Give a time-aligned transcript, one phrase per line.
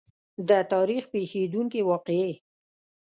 [0.47, 2.33] د تاریخ پېښېدونکې واقعې.